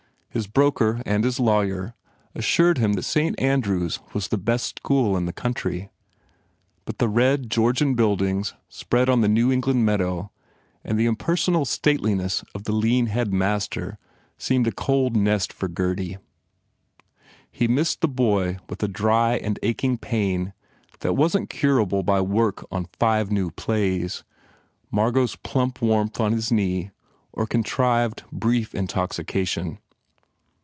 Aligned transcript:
His 0.33 0.47
broker 0.47 1.01
and 1.05 1.25
his 1.25 1.41
lawyer 1.41 1.93
assured 2.33 2.77
him 2.77 2.93
that 2.93 3.03
Saint 3.03 3.37
Andrew 3.37 3.85
s 3.85 3.99
was 4.13 4.29
the 4.29 4.37
best 4.37 4.77
school 4.79 5.17
in 5.17 5.25
the 5.25 5.33
country. 5.33 5.89
Bur 6.85 6.93
the 6.97 7.09
re.:. 7.09 7.35
Gecrriir. 7.35 7.93
buOdiagi 7.97 8.53
s;reii 8.71 9.09
on 9.09 9.19
the 9.19 9.27
New 9.27 9.51
England 9.51 9.85
meadow 9.85 10.31
and 10.85 10.97
the 10.97 11.05
impersonal 11.05 11.65
stateliness 11.65 12.45
of 12.55 12.63
the 12.63 12.71
lean 12.71 13.07
Headmaster 13.07 13.97
wrd 14.39 14.67
a 14.67 14.71
cold 14.71 15.17
nest 15.17 15.51
for 15.51 15.67
Gurdy. 15.67 16.17
He 17.51 17.67
mined 17.67 17.97
the 17.99 18.07
boy 18.07 18.57
with 18.69 18.81
a 18.83 18.87
dry 18.87 19.35
aad 19.37 19.59
aching 19.61 19.97
pain 19.97 20.53
that 21.01 21.15
wasn 21.15 21.45
t 21.47 21.57
curable 21.57 22.03
by 22.03 22.21
work 22.21 22.65
on 22.71 22.87
five 22.97 23.33
new 23.33 23.51
plays. 23.51 24.23
M 24.93 24.99
argot 24.99 25.23
s 25.23 25.35
plump 25.35 25.79
waiinlh 25.79 26.17
on 26.21 26.31
his 26.31 26.53
knee 26.53 26.91
or 27.33 27.45
contrived, 27.45 28.23
brief 28.31 28.73
intoxication. 28.73 29.79